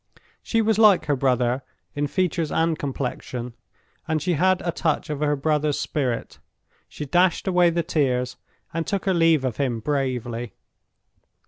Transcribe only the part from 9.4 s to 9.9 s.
of him